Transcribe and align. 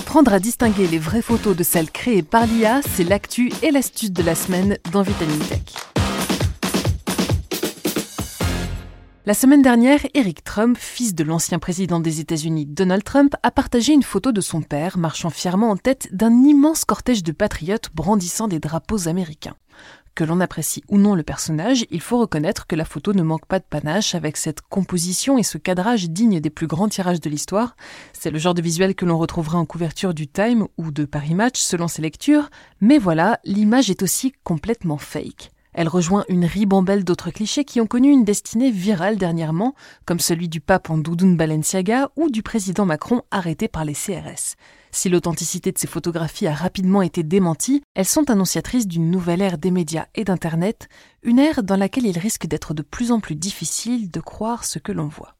Apprendre 0.00 0.32
à 0.32 0.40
distinguer 0.40 0.86
les 0.86 0.98
vraies 0.98 1.20
photos 1.20 1.54
de 1.54 1.62
celles 1.62 1.90
créées 1.90 2.22
par 2.22 2.46
l'IA, 2.46 2.80
c'est 2.96 3.04
l'actu 3.04 3.52
et 3.62 3.70
l'astuce 3.70 4.10
de 4.10 4.22
la 4.22 4.34
semaine 4.34 4.78
dans 4.92 5.02
Vitamin 5.02 5.36
Tech. 5.50 5.60
La 9.26 9.34
semaine 9.34 9.60
dernière, 9.60 10.00
Eric 10.14 10.42
Trump, 10.42 10.78
fils 10.80 11.14
de 11.14 11.22
l'ancien 11.22 11.58
président 11.58 12.00
des 12.00 12.20
États-Unis 12.20 12.64
Donald 12.64 13.04
Trump, 13.04 13.34
a 13.42 13.50
partagé 13.50 13.92
une 13.92 14.02
photo 14.02 14.32
de 14.32 14.40
son 14.40 14.62
père 14.62 14.96
marchant 14.96 15.28
fièrement 15.28 15.68
en 15.68 15.76
tête 15.76 16.08
d'un 16.12 16.44
immense 16.44 16.86
cortège 16.86 17.22
de 17.22 17.32
patriotes 17.32 17.90
brandissant 17.94 18.48
des 18.48 18.58
drapeaux 18.58 19.06
américains. 19.06 19.56
Que 20.20 20.26
l'on 20.26 20.40
apprécie 20.40 20.84
ou 20.88 20.98
non 20.98 21.14
le 21.14 21.22
personnage, 21.22 21.86
il 21.90 22.02
faut 22.02 22.18
reconnaître 22.18 22.66
que 22.66 22.76
la 22.76 22.84
photo 22.84 23.14
ne 23.14 23.22
manque 23.22 23.46
pas 23.46 23.58
de 23.58 23.64
panache 23.64 24.14
avec 24.14 24.36
cette 24.36 24.60
composition 24.60 25.38
et 25.38 25.42
ce 25.42 25.56
cadrage 25.56 26.10
digne 26.10 26.40
des 26.40 26.50
plus 26.50 26.66
grands 26.66 26.90
tirages 26.90 27.22
de 27.22 27.30
l'histoire. 27.30 27.74
C'est 28.12 28.30
le 28.30 28.38
genre 28.38 28.52
de 28.52 28.60
visuel 28.60 28.94
que 28.94 29.06
l'on 29.06 29.16
retrouvera 29.16 29.56
en 29.56 29.64
couverture 29.64 30.12
du 30.12 30.28
Time 30.28 30.66
ou 30.76 30.90
de 30.90 31.06
Paris 31.06 31.34
Match 31.34 31.58
selon 31.58 31.88
ses 31.88 32.02
lectures, 32.02 32.50
mais 32.82 32.98
voilà, 32.98 33.40
l'image 33.46 33.88
est 33.88 34.02
aussi 34.02 34.34
complètement 34.44 34.98
fake. 34.98 35.52
Elle 35.72 35.88
rejoint 35.88 36.26
une 36.28 36.44
ribambelle 36.44 37.04
d'autres 37.04 37.30
clichés 37.30 37.64
qui 37.64 37.80
ont 37.80 37.86
connu 37.86 38.10
une 38.10 38.24
destinée 38.24 38.70
virale 38.70 39.16
dernièrement, 39.16 39.74
comme 40.04 40.20
celui 40.20 40.50
du 40.50 40.60
pape 40.60 40.90
en 40.90 40.98
doudoune 40.98 41.38
Balenciaga 41.38 42.10
ou 42.16 42.28
du 42.28 42.42
président 42.42 42.84
Macron 42.84 43.22
arrêté 43.30 43.68
par 43.68 43.86
les 43.86 43.94
CRS. 43.94 44.56
Si 44.92 45.08
l'authenticité 45.08 45.72
de 45.72 45.78
ces 45.78 45.86
photographies 45.86 46.46
a 46.46 46.54
rapidement 46.54 47.02
été 47.02 47.22
démentie, 47.22 47.82
elles 47.94 48.06
sont 48.06 48.30
annonciatrices 48.30 48.88
d'une 48.88 49.10
nouvelle 49.10 49.40
ère 49.40 49.58
des 49.58 49.70
médias 49.70 50.06
et 50.14 50.24
d'Internet, 50.24 50.88
une 51.22 51.38
ère 51.38 51.62
dans 51.62 51.76
laquelle 51.76 52.06
il 52.06 52.18
risque 52.18 52.46
d'être 52.46 52.74
de 52.74 52.82
plus 52.82 53.12
en 53.12 53.20
plus 53.20 53.36
difficile 53.36 54.10
de 54.10 54.20
croire 54.20 54.64
ce 54.64 54.78
que 54.78 54.92
l'on 54.92 55.08
voit. 55.08 55.36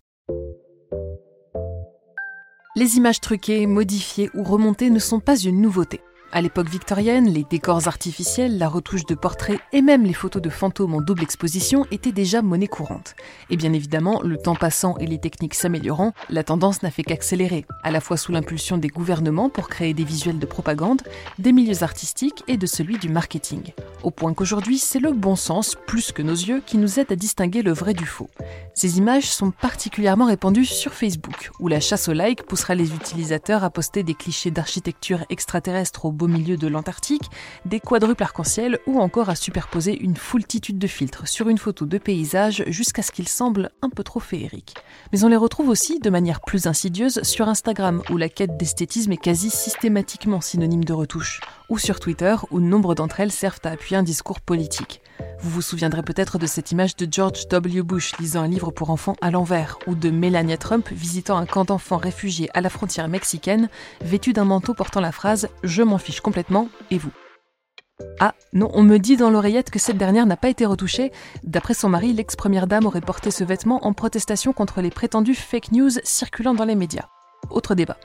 Les 2.77 2.97
images 2.97 3.21
truquées, 3.21 3.67
modifiées 3.67 4.31
ou 4.35 4.45
remontées 4.45 4.91
ne 4.91 5.01
sont 5.01 5.21
pas 5.21 5.37
une 5.37 5.61
nouveauté. 5.61 6.01
À 6.33 6.41
l'époque 6.43 6.69
victorienne, 6.69 7.29
les 7.29 7.43
décors 7.43 7.89
artificiels, 7.89 8.57
la 8.57 8.69
retouche 8.69 9.05
de 9.05 9.17
portraits 9.17 9.59
et 9.73 9.83
même 9.83 10.05
les 10.05 10.13
photos 10.13 10.41
de 10.41 10.49
fantômes 10.49 10.95
en 10.95 11.01
double 11.01 11.25
exposition 11.25 11.87
étaient 11.91 12.13
déjà 12.13 12.41
monnaie 12.41 12.69
courante. 12.69 13.17
Et 13.51 13.57
bien 13.57 13.73
évidemment, 13.73 14.23
le 14.23 14.37
temps 14.37 14.55
passant 14.55 14.97
et 14.99 15.09
les 15.09 15.19
techniques 15.19 15.55
s'améliorant, 15.55 16.13
la 16.29 16.45
tendance 16.45 16.85
n'a 16.85 16.93
fait 16.93 17.03
qu'accélérer, 17.03 17.67
à 17.83 17.91
la 17.91 18.01
fois 18.01 18.17
sous 18.17 18.31
l'impulsion 18.31 18.79
des 18.79 18.87
gouvernements 18.87 19.49
pour 19.49 19.69
créer 19.69 19.93
des 19.93 20.05
visuels 20.05 20.39
de 20.39 20.47
propagande, 20.47 21.03
des 21.41 21.51
milieux 21.51 21.83
artistiques 21.83 22.45
et 22.47 22.57
de 22.57 22.67
celui 22.67 22.99
du 22.99 23.09
marketing. 23.09 23.73
Au 24.05 24.13
point 24.13 24.33
qu'aujourd'hui, 24.33 24.79
c'est 24.79 25.01
le 25.01 25.11
bon 25.11 25.35
sens, 25.35 25.77
plus 25.89 26.13
que 26.13 26.23
nos 26.23 26.33
yeux, 26.33 26.63
qui 26.65 26.79
nous 26.79 27.01
aide 27.01 27.11
à 27.11 27.17
distinguer 27.17 27.63
le 27.63 27.73
vrai 27.73 27.93
du 27.93 28.07
faux. 28.07 28.31
Ces 28.75 28.99
images 28.99 29.29
sont 29.29 29.51
particulièrement 29.51 30.27
répandues 30.27 30.65
sur 30.65 30.95
Facebook, 30.95 31.51
où 31.59 31.67
la 31.67 31.81
chasse 31.81 32.09
au 32.09 32.13
like 32.13 32.45
poussera 32.45 32.77
les 32.77 32.95
utilisateurs 32.95 33.65
à 33.65 33.71
poster 33.71 34.05
des 34.05 34.15
clichés 34.15 34.53
d'architecture 34.53 35.25
extraterrestre 35.29 36.05
au 36.05 36.13
beau 36.21 36.29
milieu 36.29 36.59
de 36.59 36.69
l'Antarctique, 36.69 37.31
des 37.65 37.81
quadruples 37.81 38.23
arc-en-ciel 38.23 38.79
ou 38.87 39.01
encore 39.01 39.31
à 39.31 39.35
superposer 39.35 39.99
une 39.99 40.17
foultitude 40.17 40.79
de 40.79 40.87
filtres 40.87 41.27
sur 41.27 41.49
une 41.49 41.57
photo 41.57 41.87
de 41.87 41.97
paysage 41.97 42.63
jusqu'à 42.67 43.01
ce 43.01 43.11
qu'ils 43.11 43.27
semblent 43.27 43.71
un 43.81 43.89
peu 43.89 44.05
trop 44.05 44.21
féeriques. 44.21 44.75
Mais 45.13 45.25
on 45.25 45.29
les 45.29 45.37
retrouve 45.37 45.71
aussi 45.71 45.99
de 45.99 46.11
manière 46.11 46.43
plus 46.43 46.67
insidieuse 46.67 47.23
sur 47.23 47.49
Instagram 47.49 48.03
où 48.11 48.19
la 48.19 48.29
quête 48.29 48.59
d'esthétisme 48.59 49.13
est 49.13 49.17
quasi 49.17 49.49
systématiquement 49.49 50.43
synonyme 50.43 50.85
de 50.85 50.93
retouche, 50.93 51.41
ou 51.71 51.79
sur 51.79 52.01
Twitter 52.01 52.37
où 52.51 52.61
nombre 52.61 52.95
d'entre 52.95 53.21
elles 53.21 53.33
servent 53.33 53.61
à 53.65 53.71
appuyer 53.71 53.97
un 53.97 54.03
discours 54.03 54.43
politique. 54.43 55.01
Vous 55.43 55.51
vous 55.51 55.63
souviendrez 55.63 56.03
peut-être 56.03 56.39
de 56.39 56.47
cette 56.47 56.71
image 56.71 56.97
de 56.97 57.09
George 57.11 57.49
W. 57.49 57.83
Bush 57.83 58.13
lisant 58.19 58.43
un 58.43 58.49
livre 58.49 58.71
pour 58.71 58.91
enfants 58.91 59.17
à 59.23 59.31
l'envers, 59.31 59.79
ou 59.87 59.95
de 59.95 60.11
Melania 60.11 60.59
Trump 60.59 60.91
visitant 60.91 61.39
un 61.39 61.47
camp 61.47 61.65
d'enfants 61.65 61.97
réfugiés 61.97 62.51
à 62.53 62.61
la 62.61 62.69
frontière 62.69 63.09
mexicaine, 63.09 63.71
vêtue 64.03 64.35
d'un 64.35 64.45
manteau 64.45 64.75
portant 64.75 65.01
la 65.01 65.13
phrase 65.13 65.49
Je 65.65 65.83
m'en 65.83 65.97
fiche 65.97 66.21
complètement, 66.21 66.69
et 66.91 66.99
vous? 66.99 67.13
Ah, 68.19 68.35
non, 68.53 68.71
on 68.75 68.83
me 68.83 68.99
dit 68.99 69.17
dans 69.17 69.31
l'oreillette 69.31 69.71
que 69.71 69.79
cette 69.79 69.99
dernière 69.99 70.27
n'a 70.27 70.37
pas 70.37 70.51
été 70.51 70.67
retouchée. 70.67 71.11
D'après 71.43 71.75
son 71.75 71.89
mari, 71.89 72.13
l'ex-première 72.13 72.67
dame 72.67 72.85
aurait 72.85 73.01
porté 73.01 73.31
ce 73.31 73.45
vêtement 73.45 73.87
en 73.87 73.95
protestation 73.95 74.53
contre 74.53 74.83
les 74.83 74.91
prétendues 74.91 75.35
fake 75.35 75.73
news 75.73 75.91
circulant 76.05 76.55
dans 76.55 76.65
les 76.67 76.75
médias 76.75 77.09
autre 77.49 77.75
débat. 77.75 77.97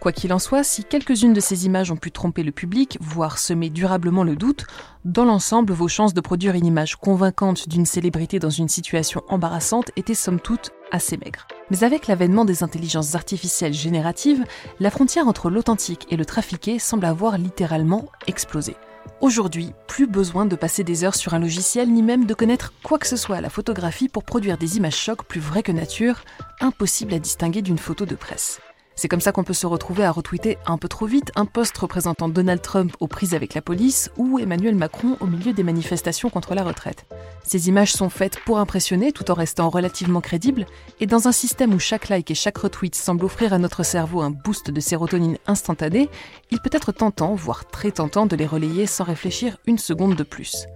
Quoi 0.00 0.12
qu'il 0.12 0.32
en 0.32 0.38
soit, 0.38 0.64
si 0.64 0.84
quelques-unes 0.84 1.32
de 1.32 1.40
ces 1.40 1.66
images 1.66 1.90
ont 1.90 1.96
pu 1.96 2.10
tromper 2.10 2.42
le 2.42 2.52
public, 2.52 2.98
voire 3.00 3.38
semer 3.38 3.70
durablement 3.70 4.24
le 4.24 4.36
doute, 4.36 4.66
dans 5.04 5.24
l'ensemble, 5.24 5.72
vos 5.72 5.88
chances 5.88 6.14
de 6.14 6.20
produire 6.20 6.54
une 6.54 6.66
image 6.66 6.96
convaincante 6.96 7.68
d'une 7.68 7.86
célébrité 7.86 8.38
dans 8.38 8.50
une 8.50 8.68
situation 8.68 9.22
embarrassante 9.28 9.90
étaient 9.96 10.14
somme 10.14 10.40
toute 10.40 10.70
assez 10.90 11.16
maigres. 11.16 11.46
Mais 11.70 11.84
avec 11.84 12.06
l'avènement 12.06 12.44
des 12.44 12.62
intelligences 12.62 13.14
artificielles 13.14 13.74
génératives, 13.74 14.44
la 14.80 14.90
frontière 14.90 15.28
entre 15.28 15.50
l'authentique 15.50 16.06
et 16.10 16.16
le 16.16 16.24
trafiqué 16.24 16.78
semble 16.78 17.04
avoir 17.04 17.38
littéralement 17.38 18.06
explosé. 18.26 18.76
Aujourd'hui, 19.20 19.72
plus 19.88 20.06
besoin 20.06 20.46
de 20.46 20.54
passer 20.54 20.84
des 20.84 21.02
heures 21.02 21.14
sur 21.14 21.34
un 21.34 21.40
logiciel 21.40 21.90
ni 21.92 22.02
même 22.02 22.24
de 22.24 22.34
connaître 22.34 22.72
quoi 22.82 22.98
que 22.98 23.06
ce 23.06 23.16
soit 23.16 23.36
à 23.36 23.40
la 23.40 23.50
photographie 23.50 24.08
pour 24.08 24.24
produire 24.24 24.58
des 24.58 24.76
images 24.76 24.96
chocs 24.96 25.24
plus 25.24 25.40
vraies 25.40 25.62
que 25.62 25.72
nature, 25.72 26.22
impossible 26.60 27.14
à 27.14 27.18
distinguer 27.18 27.62
d'une 27.62 27.78
photo 27.78 28.06
de 28.06 28.14
presse. 28.14 28.60
C'est 28.98 29.06
comme 29.06 29.20
ça 29.20 29.30
qu'on 29.30 29.44
peut 29.44 29.52
se 29.52 29.68
retrouver 29.68 30.02
à 30.02 30.10
retweeter 30.10 30.58
un 30.66 30.76
peu 30.76 30.88
trop 30.88 31.06
vite 31.06 31.30
un 31.36 31.44
post 31.44 31.78
représentant 31.78 32.28
Donald 32.28 32.60
Trump 32.60 32.96
aux 32.98 33.06
prises 33.06 33.32
avec 33.32 33.54
la 33.54 33.62
police 33.62 34.10
ou 34.16 34.40
Emmanuel 34.40 34.74
Macron 34.74 35.16
au 35.20 35.26
milieu 35.26 35.52
des 35.52 35.62
manifestations 35.62 36.30
contre 36.30 36.56
la 36.56 36.64
retraite. 36.64 37.06
Ces 37.44 37.68
images 37.68 37.92
sont 37.92 38.10
faites 38.10 38.40
pour 38.40 38.58
impressionner 38.58 39.12
tout 39.12 39.30
en 39.30 39.34
restant 39.34 39.68
relativement 39.68 40.20
crédibles, 40.20 40.66
et 40.98 41.06
dans 41.06 41.28
un 41.28 41.32
système 41.32 41.74
où 41.74 41.78
chaque 41.78 42.08
like 42.08 42.32
et 42.32 42.34
chaque 42.34 42.58
retweet 42.58 42.96
semble 42.96 43.24
offrir 43.24 43.52
à 43.52 43.58
notre 43.58 43.84
cerveau 43.84 44.20
un 44.20 44.30
boost 44.30 44.72
de 44.72 44.80
sérotonine 44.80 45.38
instantané, 45.46 46.10
il 46.50 46.58
peut 46.60 46.70
être 46.72 46.90
tentant, 46.90 47.36
voire 47.36 47.68
très 47.68 47.92
tentant, 47.92 48.26
de 48.26 48.34
les 48.34 48.46
relayer 48.46 48.86
sans 48.86 49.04
réfléchir 49.04 49.58
une 49.68 49.78
seconde 49.78 50.16
de 50.16 50.24
plus. 50.24 50.66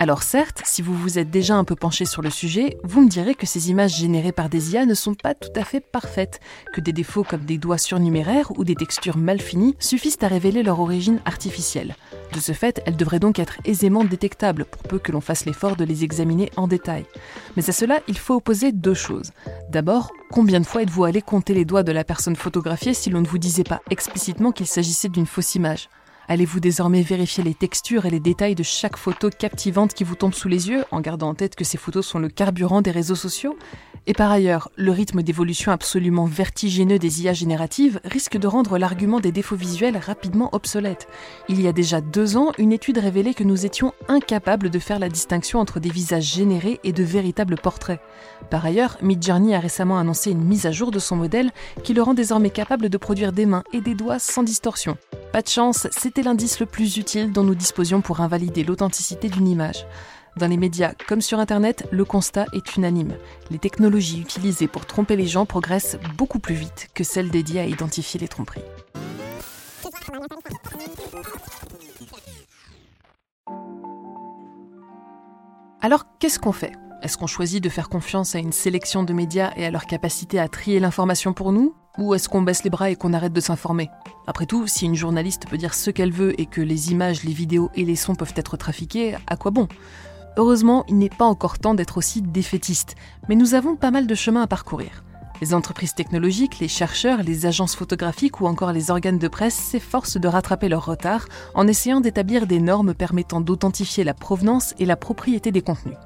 Alors 0.00 0.22
certes, 0.22 0.62
si 0.64 0.80
vous 0.80 0.94
vous 0.94 1.18
êtes 1.18 1.28
déjà 1.28 1.56
un 1.56 1.64
peu 1.64 1.74
penché 1.74 2.04
sur 2.04 2.22
le 2.22 2.30
sujet, 2.30 2.78
vous 2.84 3.02
me 3.02 3.08
direz 3.08 3.34
que 3.34 3.46
ces 3.46 3.68
images 3.70 3.96
générées 3.96 4.30
par 4.30 4.48
des 4.48 4.74
IA 4.74 4.86
ne 4.86 4.94
sont 4.94 5.14
pas 5.14 5.34
tout 5.34 5.50
à 5.56 5.64
fait 5.64 5.80
parfaites, 5.80 6.38
que 6.72 6.80
des 6.80 6.92
défauts 6.92 7.24
comme 7.24 7.44
des 7.44 7.58
doigts 7.58 7.78
surnuméraires 7.78 8.56
ou 8.56 8.62
des 8.62 8.76
textures 8.76 9.16
mal 9.16 9.40
finies 9.40 9.74
suffisent 9.80 10.18
à 10.22 10.28
révéler 10.28 10.62
leur 10.62 10.78
origine 10.78 11.20
artificielle. 11.24 11.96
De 12.32 12.38
ce 12.38 12.52
fait, 12.52 12.80
elles 12.86 12.96
devraient 12.96 13.18
donc 13.18 13.40
être 13.40 13.58
aisément 13.64 14.04
détectables 14.04 14.66
pour 14.66 14.84
peu 14.84 15.00
que 15.00 15.10
l'on 15.10 15.20
fasse 15.20 15.46
l'effort 15.46 15.74
de 15.74 15.84
les 15.84 16.04
examiner 16.04 16.52
en 16.56 16.68
détail. 16.68 17.04
Mais 17.56 17.68
à 17.68 17.72
cela, 17.72 17.98
il 18.06 18.18
faut 18.18 18.36
opposer 18.36 18.70
deux 18.70 18.94
choses. 18.94 19.32
D'abord, 19.68 20.12
combien 20.30 20.60
de 20.60 20.66
fois 20.66 20.82
êtes-vous 20.82 21.06
allé 21.06 21.22
compter 21.22 21.54
les 21.54 21.64
doigts 21.64 21.82
de 21.82 21.90
la 21.90 22.04
personne 22.04 22.36
photographiée 22.36 22.94
si 22.94 23.10
l'on 23.10 23.22
ne 23.22 23.26
vous 23.26 23.38
disait 23.38 23.64
pas 23.64 23.82
explicitement 23.90 24.52
qu'il 24.52 24.68
s'agissait 24.68 25.08
d'une 25.08 25.26
fausse 25.26 25.56
image? 25.56 25.88
Allez-vous 26.30 26.60
désormais 26.60 27.00
vérifier 27.00 27.42
les 27.42 27.54
textures 27.54 28.04
et 28.04 28.10
les 28.10 28.20
détails 28.20 28.54
de 28.54 28.62
chaque 28.62 28.98
photo 28.98 29.30
captivante 29.30 29.94
qui 29.94 30.04
vous 30.04 30.14
tombe 30.14 30.34
sous 30.34 30.48
les 30.48 30.68
yeux, 30.68 30.84
en 30.90 31.00
gardant 31.00 31.30
en 31.30 31.34
tête 31.34 31.56
que 31.56 31.64
ces 31.64 31.78
photos 31.78 32.06
sont 32.06 32.18
le 32.18 32.28
carburant 32.28 32.82
des 32.82 32.90
réseaux 32.90 33.14
sociaux? 33.14 33.56
Et 34.06 34.12
par 34.12 34.30
ailleurs, 34.30 34.70
le 34.76 34.92
rythme 34.92 35.22
d'évolution 35.22 35.72
absolument 35.72 36.26
vertigineux 36.26 36.98
des 36.98 37.22
IA 37.22 37.32
génératives 37.32 37.98
risque 38.04 38.36
de 38.36 38.46
rendre 38.46 38.76
l'argument 38.76 39.20
des 39.20 39.32
défauts 39.32 39.56
visuels 39.56 39.96
rapidement 39.96 40.50
obsolète. 40.52 41.08
Il 41.48 41.62
y 41.62 41.66
a 41.66 41.72
déjà 41.72 42.02
deux 42.02 42.36
ans, 42.36 42.52
une 42.58 42.72
étude 42.72 42.98
révélait 42.98 43.32
que 43.32 43.44
nous 43.44 43.64
étions 43.64 43.94
incapables 44.08 44.68
de 44.68 44.78
faire 44.78 44.98
la 44.98 45.08
distinction 45.08 45.60
entre 45.60 45.80
des 45.80 45.88
visages 45.90 46.34
générés 46.34 46.78
et 46.84 46.92
de 46.92 47.04
véritables 47.04 47.56
portraits. 47.56 48.00
Par 48.50 48.66
ailleurs, 48.66 48.98
Midjourney 49.00 49.54
a 49.54 49.60
récemment 49.60 49.98
annoncé 49.98 50.30
une 50.30 50.44
mise 50.44 50.66
à 50.66 50.72
jour 50.72 50.90
de 50.90 50.98
son 50.98 51.16
modèle 51.16 51.52
qui 51.84 51.94
le 51.94 52.02
rend 52.02 52.12
désormais 52.12 52.50
capable 52.50 52.90
de 52.90 52.98
produire 52.98 53.32
des 53.32 53.46
mains 53.46 53.64
et 53.72 53.80
des 53.80 53.94
doigts 53.94 54.18
sans 54.18 54.42
distorsion. 54.42 54.98
Pas 55.32 55.42
de 55.42 55.48
chance, 55.48 55.86
c'était 55.90 56.22
l'indice 56.22 56.58
le 56.58 56.66
plus 56.66 56.96
utile 56.96 57.32
dont 57.32 57.44
nous 57.44 57.54
disposions 57.54 58.00
pour 58.00 58.20
invalider 58.20 58.64
l'authenticité 58.64 59.28
d'une 59.28 59.46
image. 59.46 59.86
Dans 60.36 60.46
les 60.46 60.56
médias 60.56 60.92
comme 61.06 61.20
sur 61.20 61.38
Internet, 61.38 61.86
le 61.90 62.04
constat 62.04 62.46
est 62.54 62.76
unanime. 62.76 63.14
Les 63.50 63.58
technologies 63.58 64.20
utilisées 64.20 64.68
pour 64.68 64.86
tromper 64.86 65.16
les 65.16 65.26
gens 65.26 65.44
progressent 65.44 65.98
beaucoup 66.16 66.38
plus 66.38 66.54
vite 66.54 66.88
que 66.94 67.04
celles 67.04 67.30
dédiées 67.30 67.60
à 67.60 67.66
identifier 67.66 68.18
les 68.18 68.28
tromperies. 68.28 68.62
Alors, 75.82 76.04
qu'est-ce 76.18 76.38
qu'on 76.38 76.52
fait? 76.52 76.72
Est-ce 77.02 77.18
qu'on 77.18 77.26
choisit 77.26 77.62
de 77.62 77.68
faire 77.68 77.88
confiance 77.88 78.34
à 78.34 78.38
une 78.38 78.52
sélection 78.52 79.02
de 79.02 79.12
médias 79.12 79.52
et 79.56 79.66
à 79.66 79.70
leur 79.70 79.86
capacité 79.86 80.40
à 80.40 80.48
trier 80.48 80.80
l'information 80.80 81.32
pour 81.32 81.52
nous? 81.52 81.74
Ou 81.98 82.14
est-ce 82.14 82.28
qu'on 82.28 82.42
baisse 82.42 82.62
les 82.62 82.70
bras 82.70 82.90
et 82.90 82.96
qu'on 82.96 83.12
arrête 83.12 83.32
de 83.32 83.40
s'informer? 83.40 83.90
Après 84.28 84.46
tout, 84.46 84.68
si 84.68 84.86
une 84.86 84.94
journaliste 84.94 85.48
peut 85.48 85.58
dire 85.58 85.74
ce 85.74 85.90
qu'elle 85.90 86.12
veut 86.12 86.40
et 86.40 86.46
que 86.46 86.60
les 86.60 86.92
images, 86.92 87.24
les 87.24 87.32
vidéos 87.32 87.70
et 87.74 87.84
les 87.84 87.96
sons 87.96 88.14
peuvent 88.14 88.34
être 88.36 88.56
trafiqués, 88.56 89.16
à 89.26 89.36
quoi 89.36 89.50
bon? 89.50 89.66
Heureusement, 90.36 90.84
il 90.88 90.98
n'est 90.98 91.08
pas 91.08 91.24
encore 91.24 91.58
temps 91.58 91.74
d'être 91.74 91.98
aussi 91.98 92.22
défaitiste, 92.22 92.94
mais 93.28 93.34
nous 93.34 93.54
avons 93.54 93.74
pas 93.74 93.90
mal 93.90 94.06
de 94.06 94.14
chemin 94.14 94.42
à 94.42 94.46
parcourir. 94.46 95.02
Les 95.40 95.54
entreprises 95.54 95.94
technologiques, 95.94 96.60
les 96.60 96.68
chercheurs, 96.68 97.24
les 97.24 97.46
agences 97.46 97.74
photographiques 97.74 98.40
ou 98.40 98.46
encore 98.46 98.72
les 98.72 98.92
organes 98.92 99.18
de 99.18 99.28
presse 99.28 99.56
s'efforcent 99.56 100.20
de 100.20 100.28
rattraper 100.28 100.68
leur 100.68 100.84
retard 100.84 101.26
en 101.54 101.66
essayant 101.66 102.00
d'établir 102.00 102.46
des 102.46 102.60
normes 102.60 102.94
permettant 102.94 103.40
d'authentifier 103.40 104.04
la 104.04 104.14
provenance 104.14 104.74
et 104.78 104.84
la 104.84 104.96
propriété 104.96 105.50
des 105.50 105.62
contenus. 105.62 105.96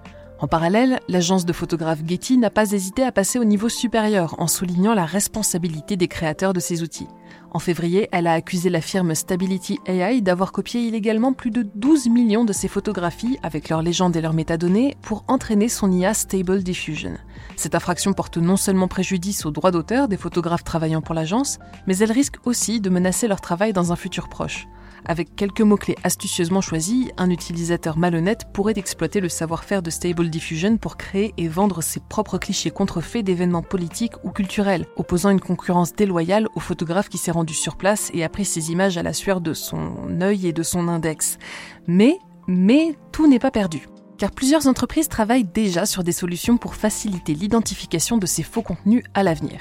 En 0.43 0.49
parallèle, 0.49 0.99
l'agence 1.06 1.47
de 1.47 1.53
photographes 1.53 2.03
Getty 2.05 2.37
n'a 2.37 2.50
pas 2.50 2.73
hésité 2.73 3.05
à 3.05 3.12
passer 3.12 3.39
au 3.39 3.44
niveau 3.44 3.69
supérieur 3.69 4.35
en 4.39 4.49
soulignant 4.49 4.93
la 4.93 5.05
responsabilité 5.05 5.97
des 5.97 6.09
créateurs 6.09 6.53
de 6.53 6.59
ces 6.59 6.83
outils. 6.83 7.06
En 7.53 7.61
février, 7.61 8.09
elle 8.11 8.27
a 8.27 8.33
accusé 8.33 8.69
la 8.69 8.81
firme 8.81 9.15
Stability 9.15 9.79
AI 9.87 10.21
d'avoir 10.21 10.50
copié 10.50 10.81
illégalement 10.81 11.33
plus 11.33 11.53
de 11.53 11.62
12 11.77 12.09
millions 12.09 12.44
de 12.44 12.53
ses 12.53 12.67
photographies 12.67 13.39
avec 13.44 13.69
leurs 13.69 13.83
légendes 13.83 14.17
et 14.17 14.21
leurs 14.21 14.33
métadonnées 14.33 14.97
pour 15.00 15.23
entraîner 15.29 15.69
son 15.69 15.93
IA 15.93 16.12
Stable 16.12 16.65
Diffusion. 16.65 17.15
Cette 17.55 17.77
infraction 17.77 18.12
porte 18.12 18.37
non 18.37 18.56
seulement 18.56 18.89
préjudice 18.89 19.47
aux 19.47 19.53
droits 19.53 19.71
d'auteur 19.71 20.09
des 20.09 20.17
photographes 20.17 20.65
travaillant 20.65 21.03
pour 21.03 21.15
l'agence, 21.15 21.61
mais 21.87 21.99
elle 21.99 22.11
risque 22.11 22.39
aussi 22.47 22.81
de 22.81 22.91
menacer 22.91 23.29
leur 23.29 23.41
travail 23.41 23.73
dans 23.73 23.93
un 23.93 23.97
futur 23.97 24.29
proche. 24.29 24.67
Avec 25.05 25.35
quelques 25.35 25.63
mots-clés 25.63 25.97
astucieusement 26.05 26.61
choisis, 26.61 27.09
un 27.17 27.31
utilisateur 27.31 27.99
malhonnête 27.99 28.47
pourrait 28.53 28.75
exploiter 28.77 29.21
le 29.21 29.29
savoir-faire 29.29 29.83
de 29.83 29.91
Stable 29.91 30.31
Diffusion 30.31 30.77
pour 30.77 30.97
créer 30.97 31.35
et 31.37 31.49
vendre 31.49 31.83
ses 31.83 32.01
propres 32.01 32.39
clichés 32.39 32.71
contrefaits 32.71 33.25
d'événements 33.25 33.63
politiques 33.63 34.15
ou 34.25 34.31
culturels, 34.31 34.87
opposant 34.97 35.31
une 35.31 35.41
concurrence 35.41 35.95
déloyale 35.95 36.49
au 36.55 36.61
photographe 36.61 37.09
qui 37.09 37.19
s'est 37.19 37.33
rendu 37.33 37.55
sur 37.55 37.77
place 37.77 38.11
et 38.15 38.23
a 38.23 38.29
pris 38.29 38.45
ses 38.45 38.71
images 38.71 38.97
à 38.97 39.03
la 39.03 39.13
sueur 39.13 39.41
de 39.41 39.55
son 39.55 40.21
œil 40.21 40.47
et 40.47 40.53
de 40.53 40.63
son 40.63 40.87
index. 40.89 41.39
Mais, 41.87 42.19
mais, 42.47 42.97
tout 43.11 43.27
n'est 43.29 43.39
pas 43.39 43.51
perdu 43.51 43.89
car 44.23 44.31
plusieurs 44.31 44.69
entreprises 44.69 45.09
travaillent 45.09 45.43
déjà 45.43 45.85
sur 45.85 46.05
des 46.05 46.13
solutions 46.13 46.57
pour 46.57 46.77
faciliter 46.77 47.35
l'identification 47.35 48.19
de 48.19 48.27
ces 48.27 48.45
faux 48.45 48.63
contenus 48.63 49.03
à 49.15 49.25
l'avenir. 49.25 49.59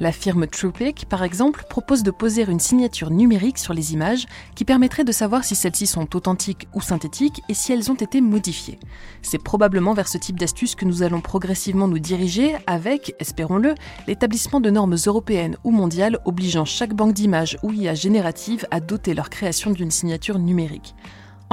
La 0.00 0.12
firme 0.12 0.46
TruePic, 0.46 1.06
par 1.08 1.22
exemple, 1.22 1.64
propose 1.66 2.02
de 2.02 2.10
poser 2.10 2.42
une 2.42 2.60
signature 2.60 3.08
numérique 3.08 3.56
sur 3.56 3.72
les 3.72 3.94
images 3.94 4.26
qui 4.54 4.66
permettrait 4.66 5.04
de 5.04 5.12
savoir 5.12 5.44
si 5.44 5.54
celles-ci 5.54 5.86
sont 5.86 6.14
authentiques 6.14 6.68
ou 6.74 6.82
synthétiques 6.82 7.40
et 7.48 7.54
si 7.54 7.72
elles 7.72 7.90
ont 7.90 7.94
été 7.94 8.20
modifiées. 8.20 8.78
C'est 9.22 9.42
probablement 9.42 9.94
vers 9.94 10.08
ce 10.08 10.18
type 10.18 10.38
d'astuce 10.38 10.74
que 10.74 10.84
nous 10.84 11.02
allons 11.02 11.22
progressivement 11.22 11.88
nous 11.88 11.98
diriger 11.98 12.54
avec, 12.66 13.14
espérons-le, 13.18 13.74
l'établissement 14.06 14.60
de 14.60 14.68
normes 14.68 14.96
européennes 15.06 15.56
ou 15.64 15.70
mondiales 15.70 16.18
obligeant 16.26 16.66
chaque 16.66 16.92
banque 16.92 17.14
d'images 17.14 17.56
ou 17.62 17.72
IA 17.72 17.94
générative 17.94 18.66
à 18.70 18.80
doter 18.80 19.14
leur 19.14 19.30
création 19.30 19.70
d'une 19.70 19.90
signature 19.90 20.38
numérique. 20.38 20.94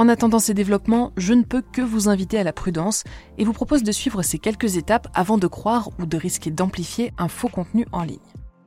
En 0.00 0.08
attendant 0.08 0.38
ces 0.38 0.54
développements, 0.54 1.12
je 1.18 1.34
ne 1.34 1.42
peux 1.42 1.60
que 1.60 1.82
vous 1.82 2.08
inviter 2.08 2.38
à 2.38 2.42
la 2.42 2.54
prudence 2.54 3.04
et 3.36 3.44
vous 3.44 3.52
propose 3.52 3.82
de 3.82 3.92
suivre 3.92 4.22
ces 4.22 4.38
quelques 4.38 4.78
étapes 4.78 5.08
avant 5.12 5.36
de 5.36 5.46
croire 5.46 5.90
ou 5.98 6.06
de 6.06 6.16
risquer 6.16 6.50
d'amplifier 6.50 7.12
un 7.18 7.28
faux 7.28 7.48
contenu 7.48 7.84
en 7.92 8.02
ligne. 8.02 8.16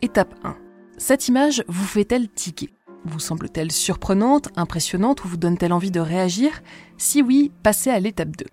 Étape 0.04 0.36
1. 0.44 0.56
Cette 1.00 1.30
image 1.30 1.64
vous 1.68 1.88
fait-elle 1.88 2.30
tiquer? 2.30 2.70
Vous 3.06 3.18
semble-t-elle 3.18 3.72
surprenante, 3.72 4.50
impressionnante 4.56 5.26
ou 5.26 5.28
vous 5.28 5.38
donne-t-elle 5.38 5.74
envie 5.74 5.90
de 5.90 6.00
réagir? 6.00 6.62
Si 7.00 7.24
oui, 7.24 7.52
passez 7.64 7.90
à 7.90 8.00
l'étape 8.00 8.38
2. 8.38 8.46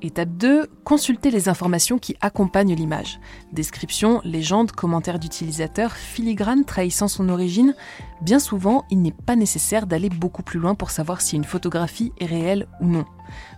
Étape 0.00 0.30
2, 0.36 0.68
consultez 0.84 1.32
les 1.32 1.48
informations 1.48 1.98
qui 1.98 2.14
accompagnent 2.20 2.74
l'image. 2.74 3.18
Description, 3.52 4.20
légende, 4.24 4.70
commentaires 4.70 5.18
d'utilisateurs, 5.18 5.92
filigrane 5.92 6.64
trahissant 6.64 7.08
son 7.08 7.28
origine. 7.28 7.74
Bien 8.22 8.38
souvent, 8.38 8.84
il 8.90 9.02
n'est 9.02 9.10
pas 9.10 9.34
nécessaire 9.34 9.88
d'aller 9.88 10.08
beaucoup 10.08 10.44
plus 10.44 10.60
loin 10.60 10.76
pour 10.76 10.90
savoir 10.90 11.20
si 11.20 11.34
une 11.34 11.44
photographie 11.44 12.12
est 12.20 12.26
réelle 12.26 12.68
ou 12.80 12.86
non. 12.86 13.06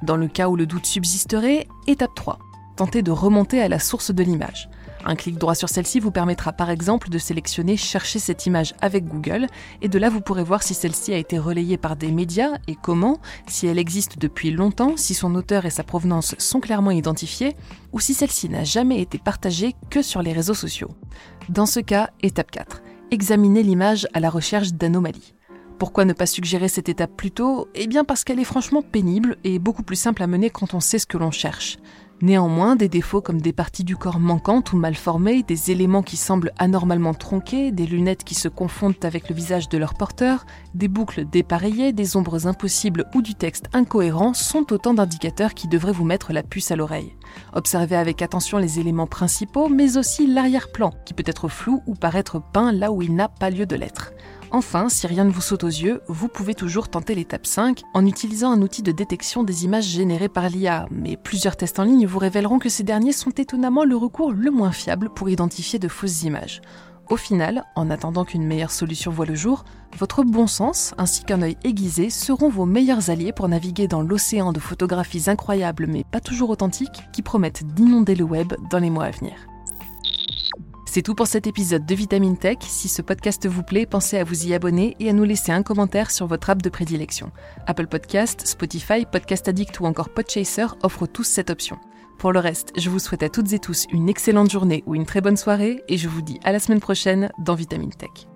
Dans 0.02 0.16
le 0.16 0.28
cas 0.28 0.48
où 0.48 0.56
le 0.56 0.64
doute 0.64 0.86
subsisterait, 0.86 1.68
étape 1.86 2.14
3, 2.14 2.38
tentez 2.74 3.02
de 3.02 3.10
remonter 3.10 3.60
à 3.60 3.68
la 3.68 3.78
source 3.78 4.10
de 4.10 4.22
l'image. 4.22 4.70
Un 5.04 5.16
clic 5.16 5.38
droit 5.38 5.54
sur 5.54 5.68
celle-ci 5.68 5.98
vous 5.98 6.10
permettra 6.10 6.52
par 6.52 6.70
exemple 6.70 7.08
de 7.08 7.18
sélectionner 7.18 7.76
Chercher 7.76 8.18
cette 8.18 8.46
image 8.46 8.74
avec 8.80 9.06
Google 9.06 9.46
et 9.80 9.88
de 9.88 9.98
là 9.98 10.10
vous 10.10 10.20
pourrez 10.20 10.44
voir 10.44 10.62
si 10.62 10.74
celle-ci 10.74 11.12
a 11.12 11.16
été 11.16 11.38
relayée 11.38 11.78
par 11.78 11.96
des 11.96 12.12
médias 12.12 12.58
et 12.68 12.76
comment, 12.76 13.18
si 13.46 13.66
elle 13.66 13.78
existe 13.78 14.18
depuis 14.18 14.50
longtemps, 14.50 14.96
si 14.96 15.14
son 15.14 15.34
auteur 15.34 15.64
et 15.64 15.70
sa 15.70 15.84
provenance 15.84 16.34
sont 16.38 16.60
clairement 16.60 16.90
identifiés 16.90 17.56
ou 17.92 18.00
si 18.00 18.12
celle-ci 18.12 18.48
n'a 18.48 18.64
jamais 18.64 19.00
été 19.00 19.18
partagée 19.18 19.74
que 19.88 20.02
sur 20.02 20.22
les 20.22 20.32
réseaux 20.32 20.54
sociaux. 20.54 20.90
Dans 21.48 21.66
ce 21.66 21.80
cas, 21.80 22.10
étape 22.22 22.50
4. 22.50 22.82
Examinez 23.10 23.62
l'image 23.62 24.06
à 24.12 24.20
la 24.20 24.30
recherche 24.30 24.72
d'anomalies. 24.72 25.34
Pourquoi 25.80 26.04
ne 26.04 26.12
pas 26.12 26.26
suggérer 26.26 26.68
cette 26.68 26.90
étape 26.90 27.16
plus 27.16 27.30
tôt? 27.30 27.68
Eh 27.74 27.86
bien 27.86 28.04
parce 28.04 28.22
qu'elle 28.22 28.38
est 28.38 28.44
franchement 28.44 28.82
pénible 28.82 29.38
et 29.44 29.58
beaucoup 29.58 29.82
plus 29.82 29.96
simple 29.96 30.22
à 30.22 30.26
mener 30.26 30.50
quand 30.50 30.74
on 30.74 30.80
sait 30.80 30.98
ce 30.98 31.06
que 31.06 31.16
l'on 31.16 31.30
cherche. 31.30 31.78
Néanmoins, 32.22 32.76
des 32.76 32.90
défauts 32.90 33.22
comme 33.22 33.40
des 33.40 33.54
parties 33.54 33.82
du 33.82 33.96
corps 33.96 34.20
manquantes 34.20 34.74
ou 34.74 34.76
mal 34.76 34.94
formées, 34.94 35.42
des 35.42 35.70
éléments 35.70 36.02
qui 36.02 36.18
semblent 36.18 36.52
anormalement 36.58 37.14
tronqués, 37.14 37.72
des 37.72 37.86
lunettes 37.86 38.24
qui 38.24 38.34
se 38.34 38.48
confondent 38.48 39.02
avec 39.04 39.30
le 39.30 39.34
visage 39.34 39.70
de 39.70 39.78
leur 39.78 39.94
porteur, 39.94 40.44
des 40.74 40.88
boucles 40.88 41.24
dépareillées, 41.24 41.94
des 41.94 42.16
ombres 42.18 42.46
impossibles 42.46 43.06
ou 43.14 43.22
du 43.22 43.34
texte 43.34 43.70
incohérent 43.72 44.34
sont 44.34 44.70
autant 44.70 44.92
d'indicateurs 44.92 45.54
qui 45.54 45.66
devraient 45.66 45.92
vous 45.92 46.04
mettre 46.04 46.34
la 46.34 46.42
puce 46.42 46.70
à 46.70 46.76
l'oreille. 46.76 47.14
Observez 47.54 47.96
avec 47.96 48.20
attention 48.20 48.58
les 48.58 48.78
éléments 48.78 49.06
principaux, 49.06 49.70
mais 49.70 49.96
aussi 49.96 50.26
l'arrière-plan, 50.26 50.92
qui 51.06 51.14
peut 51.14 51.24
être 51.26 51.48
flou 51.48 51.82
ou 51.86 51.94
paraître 51.94 52.42
peint 52.52 52.72
là 52.72 52.92
où 52.92 53.00
il 53.00 53.14
n'a 53.14 53.28
pas 53.28 53.48
lieu 53.48 53.64
de 53.64 53.76
l'être. 53.76 54.12
Enfin, 54.52 54.88
si 54.88 55.06
rien 55.06 55.24
ne 55.24 55.30
vous 55.30 55.40
saute 55.40 55.62
aux 55.62 55.68
yeux, 55.68 56.00
vous 56.08 56.26
pouvez 56.26 56.54
toujours 56.54 56.88
tenter 56.88 57.14
l'étape 57.14 57.46
5 57.46 57.82
en 57.94 58.04
utilisant 58.04 58.50
un 58.50 58.62
outil 58.62 58.82
de 58.82 58.90
détection 58.90 59.44
des 59.44 59.64
images 59.64 59.84
générées 59.84 60.28
par 60.28 60.48
l'IA, 60.48 60.86
mais 60.90 61.16
plusieurs 61.16 61.56
tests 61.56 61.78
en 61.78 61.84
ligne 61.84 62.06
vous 62.06 62.18
révéleront 62.18 62.58
que 62.58 62.68
ces 62.68 62.82
derniers 62.82 63.12
sont 63.12 63.30
étonnamment 63.30 63.84
le 63.84 63.96
recours 63.96 64.32
le 64.32 64.50
moins 64.50 64.72
fiable 64.72 65.08
pour 65.10 65.30
identifier 65.30 65.78
de 65.78 65.86
fausses 65.86 66.24
images. 66.24 66.62
Au 67.08 67.16
final, 67.16 67.64
en 67.76 67.90
attendant 67.90 68.24
qu'une 68.24 68.44
meilleure 68.44 68.72
solution 68.72 69.12
voie 69.12 69.26
le 69.26 69.36
jour, 69.36 69.64
votre 69.98 70.24
bon 70.24 70.48
sens 70.48 70.94
ainsi 70.98 71.24
qu'un 71.24 71.42
œil 71.42 71.56
aiguisé 71.62 72.10
seront 72.10 72.48
vos 72.48 72.66
meilleurs 72.66 73.10
alliés 73.10 73.32
pour 73.32 73.48
naviguer 73.48 73.86
dans 73.86 74.02
l'océan 74.02 74.52
de 74.52 74.60
photographies 74.60 75.30
incroyables 75.30 75.86
mais 75.88 76.04
pas 76.04 76.20
toujours 76.20 76.50
authentiques 76.50 77.02
qui 77.12 77.22
promettent 77.22 77.64
d'inonder 77.74 78.16
le 78.16 78.24
web 78.24 78.52
dans 78.70 78.78
les 78.78 78.90
mois 78.90 79.04
à 79.04 79.10
venir. 79.10 79.49
C'est 80.92 81.02
tout 81.02 81.14
pour 81.14 81.28
cet 81.28 81.46
épisode 81.46 81.86
de 81.86 81.94
Vitamine 81.94 82.36
Tech. 82.36 82.56
Si 82.62 82.88
ce 82.88 83.00
podcast 83.00 83.46
vous 83.46 83.62
plaît, 83.62 83.86
pensez 83.86 84.18
à 84.18 84.24
vous 84.24 84.48
y 84.48 84.54
abonner 84.54 84.96
et 84.98 85.08
à 85.08 85.12
nous 85.12 85.22
laisser 85.22 85.52
un 85.52 85.62
commentaire 85.62 86.10
sur 86.10 86.26
votre 86.26 86.50
app 86.50 86.62
de 86.62 86.68
prédilection. 86.68 87.30
Apple 87.68 87.86
Podcast, 87.86 88.44
Spotify, 88.44 89.06
Podcast 89.06 89.46
Addict 89.46 89.78
ou 89.78 89.84
encore 89.84 90.08
Podchaser 90.08 90.66
offrent 90.82 91.06
tous 91.06 91.22
cette 91.22 91.50
option. 91.50 91.78
Pour 92.18 92.32
le 92.32 92.40
reste, 92.40 92.72
je 92.76 92.90
vous 92.90 92.98
souhaite 92.98 93.22
à 93.22 93.28
toutes 93.28 93.52
et 93.52 93.60
tous 93.60 93.86
une 93.92 94.08
excellente 94.08 94.50
journée 94.50 94.82
ou 94.86 94.96
une 94.96 95.06
très 95.06 95.20
bonne 95.20 95.36
soirée 95.36 95.80
et 95.86 95.96
je 95.96 96.08
vous 96.08 96.22
dis 96.22 96.40
à 96.42 96.50
la 96.50 96.58
semaine 96.58 96.80
prochaine 96.80 97.30
dans 97.38 97.54
Vitamine 97.54 97.94
Tech. 97.94 98.26